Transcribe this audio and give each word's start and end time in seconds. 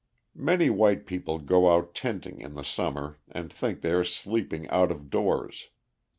Many 0.33 0.71
white 0.71 1.05
people 1.05 1.37
go 1.37 1.69
out 1.71 1.93
tenting 1.93 2.41
in 2.41 2.55
the 2.55 2.63
summer 2.63 3.19
and 3.29 3.53
think 3.53 3.81
they 3.81 3.91
are 3.91 4.03
sleeping 4.03 4.67
out 4.69 4.89
of 4.89 5.11
doors. 5.11 5.69